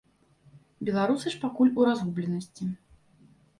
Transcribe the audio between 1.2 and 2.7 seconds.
ж пакуль у разгубленасці.